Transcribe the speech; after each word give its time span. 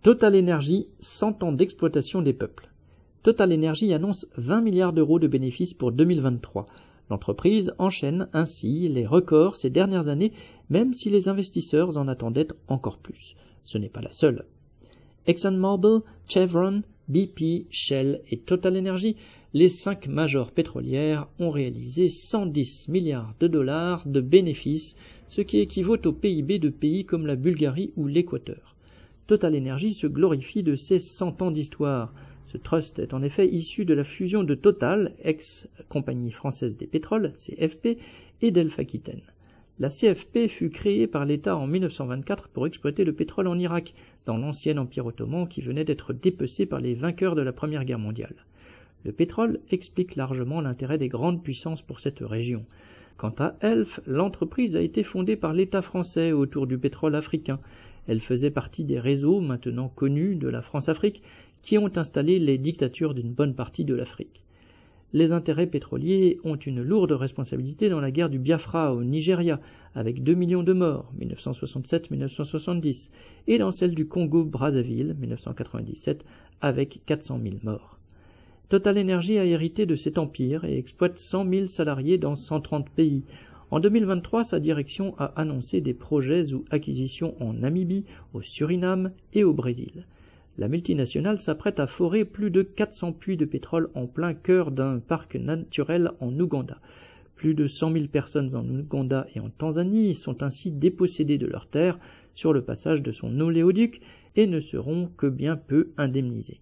Total 0.00 0.36
Energy, 0.36 0.86
100 1.00 1.42
ans 1.42 1.50
d'exploitation 1.50 2.22
des 2.22 2.32
peuples. 2.32 2.68
Total 3.24 3.52
Energy 3.52 3.92
annonce 3.92 4.28
20 4.36 4.60
milliards 4.60 4.92
d'euros 4.92 5.18
de 5.18 5.26
bénéfices 5.26 5.74
pour 5.74 5.90
2023. 5.90 6.68
L'entreprise 7.10 7.74
enchaîne 7.78 8.28
ainsi 8.32 8.88
les 8.88 9.04
records 9.04 9.56
ces 9.56 9.70
dernières 9.70 10.06
années, 10.06 10.32
même 10.70 10.94
si 10.94 11.10
les 11.10 11.28
investisseurs 11.28 11.98
en 11.98 12.06
attendaient 12.06 12.46
encore 12.68 12.98
plus. 12.98 13.34
Ce 13.64 13.76
n'est 13.76 13.88
pas 13.88 14.00
la 14.00 14.12
seule. 14.12 14.44
ExxonMobil, 15.26 16.02
Chevron, 16.28 16.84
BP, 17.08 17.66
Shell 17.70 18.20
et 18.30 18.38
Total 18.38 18.78
Energy, 18.78 19.16
les 19.52 19.68
cinq 19.68 20.06
majors 20.06 20.52
pétrolières 20.52 21.26
ont 21.40 21.50
réalisé 21.50 22.08
110 22.08 22.86
milliards 22.88 23.34
de 23.40 23.48
dollars 23.48 24.06
de 24.06 24.20
bénéfices, 24.20 24.94
ce 25.26 25.40
qui 25.40 25.58
équivaut 25.58 25.98
au 26.06 26.12
PIB 26.12 26.60
de 26.60 26.68
pays 26.68 27.04
comme 27.04 27.26
la 27.26 27.34
Bulgarie 27.34 27.90
ou 27.96 28.06
l'Équateur. 28.06 28.76
Total 29.28 29.54
Energy 29.54 29.92
se 29.92 30.06
glorifie 30.06 30.62
de 30.62 30.74
ses 30.74 31.00
100 31.00 31.42
ans 31.42 31.50
d'histoire. 31.50 32.14
Ce 32.46 32.56
trust 32.56 32.98
est 32.98 33.12
en 33.12 33.22
effet 33.22 33.46
issu 33.46 33.84
de 33.84 33.92
la 33.92 34.02
fusion 34.02 34.42
de 34.42 34.54
Total, 34.54 35.12
ex-compagnie 35.22 36.30
française 36.30 36.78
des 36.78 36.86
pétroles, 36.86 37.34
CFP, 37.34 37.98
et 38.40 38.50
d'Elf 38.50 38.78
Aquitaine. 38.78 39.20
La 39.78 39.90
CFP 39.90 40.48
fut 40.48 40.70
créée 40.70 41.06
par 41.06 41.26
l'État 41.26 41.58
en 41.58 41.66
1924 41.66 42.48
pour 42.48 42.66
exploiter 42.66 43.04
le 43.04 43.12
pétrole 43.12 43.48
en 43.48 43.58
Irak, 43.58 43.92
dans 44.24 44.38
l'ancien 44.38 44.78
empire 44.78 45.04
ottoman 45.04 45.46
qui 45.46 45.60
venait 45.60 45.84
d'être 45.84 46.14
dépecé 46.14 46.64
par 46.64 46.80
les 46.80 46.94
vainqueurs 46.94 47.34
de 47.34 47.42
la 47.42 47.52
Première 47.52 47.84
Guerre 47.84 47.98
mondiale. 47.98 48.46
Le 49.08 49.14
pétrole 49.14 49.60
explique 49.70 50.16
largement 50.16 50.60
l'intérêt 50.60 50.98
des 50.98 51.08
grandes 51.08 51.42
puissances 51.42 51.80
pour 51.80 51.98
cette 51.98 52.18
région. 52.20 52.66
Quant 53.16 53.34
à 53.38 53.56
Elf, 53.62 54.00
l'entreprise 54.06 54.76
a 54.76 54.82
été 54.82 55.02
fondée 55.02 55.34
par 55.34 55.54
l'État 55.54 55.80
français 55.80 56.32
autour 56.32 56.66
du 56.66 56.76
pétrole 56.76 57.14
africain. 57.14 57.58
Elle 58.06 58.20
faisait 58.20 58.50
partie 58.50 58.84
des 58.84 59.00
réseaux 59.00 59.40
maintenant 59.40 59.88
connus 59.88 60.36
de 60.36 60.46
la 60.46 60.60
France-Afrique 60.60 61.22
qui 61.62 61.78
ont 61.78 61.90
installé 61.96 62.38
les 62.38 62.58
dictatures 62.58 63.14
d'une 63.14 63.32
bonne 63.32 63.54
partie 63.54 63.86
de 63.86 63.94
l'Afrique. 63.94 64.42
Les 65.14 65.32
intérêts 65.32 65.66
pétroliers 65.66 66.38
ont 66.44 66.56
une 66.56 66.82
lourde 66.82 67.12
responsabilité 67.12 67.88
dans 67.88 68.00
la 68.02 68.10
guerre 68.10 68.28
du 68.28 68.38
Biafra 68.38 68.92
au 68.92 69.04
Nigeria, 69.04 69.58
avec 69.94 70.22
2 70.22 70.34
millions 70.34 70.62
de 70.62 70.74
morts, 70.74 71.10
1967-1970, 71.18 73.08
et 73.46 73.56
dans 73.56 73.70
celle 73.70 73.94
du 73.94 74.06
Congo-Brazzaville, 74.06 75.16
1997, 75.18 76.26
avec 76.60 77.00
400 77.06 77.40
000 77.42 77.54
morts. 77.62 77.97
Total 78.68 78.98
Energy 78.98 79.38
a 79.38 79.44
hérité 79.44 79.86
de 79.86 79.94
cet 79.94 80.18
empire 80.18 80.64
et 80.64 80.76
exploite 80.76 81.16
100 81.16 81.50
000 81.50 81.66
salariés 81.68 82.18
dans 82.18 82.36
130 82.36 82.90
pays, 82.90 83.22
en 83.70 83.80
2023, 83.80 84.44
sa 84.44 84.60
direction 84.60 85.14
a 85.18 85.26
annoncé 85.36 85.82
des 85.82 85.92
projets 85.92 86.54
ou 86.54 86.64
acquisitions 86.70 87.34
en 87.38 87.52
Namibie, 87.52 88.06
au 88.32 88.40
Suriname 88.40 89.12
et 89.34 89.44
au 89.44 89.52
Brésil. 89.52 90.06
La 90.56 90.68
multinationale 90.68 91.38
s'apprête 91.38 91.78
à 91.78 91.86
forer 91.86 92.24
plus 92.24 92.50
de 92.50 92.62
400 92.62 93.12
puits 93.12 93.36
de 93.36 93.44
pétrole 93.44 93.90
en 93.94 94.06
plein 94.06 94.32
cœur 94.32 94.70
d'un 94.70 95.00
parc 95.00 95.36
naturel 95.36 96.12
en 96.20 96.32
Ouganda. 96.40 96.78
Plus 97.36 97.54
de 97.54 97.66
100 97.66 97.92
000 97.92 98.06
personnes 98.06 98.56
en 98.56 98.64
Ouganda 98.64 99.26
et 99.34 99.40
en 99.40 99.50
Tanzanie 99.50 100.14
sont 100.14 100.42
ainsi 100.42 100.70
dépossédées 100.70 101.38
de 101.38 101.46
leurs 101.46 101.68
terres 101.68 101.98
sur 102.34 102.54
le 102.54 102.62
passage 102.62 103.02
de 103.02 103.12
son 103.12 103.38
oléoduc 103.38 104.00
et 104.34 104.46
ne 104.46 104.60
seront 104.60 105.10
que 105.16 105.26
bien 105.26 105.56
peu 105.56 105.90
indemnisées. 105.98 106.60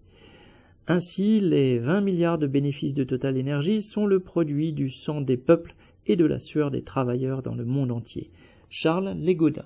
Ainsi, 0.89 1.41
les 1.41 1.79
20 1.79 1.99
milliards 1.99 2.37
de 2.37 2.47
bénéfices 2.47 2.93
de 2.93 3.03
Total 3.03 3.37
Energy 3.37 3.81
sont 3.81 4.05
le 4.05 4.21
produit 4.21 4.71
du 4.71 4.89
sang 4.89 5.19
des 5.19 5.35
peuples 5.35 5.75
et 6.05 6.15
de 6.15 6.23
la 6.23 6.39
sueur 6.39 6.71
des 6.71 6.81
travailleurs 6.81 7.41
dans 7.41 7.55
le 7.55 7.65
monde 7.65 7.91
entier. 7.91 8.31
Charles 8.69 9.13
Légodin 9.17 9.65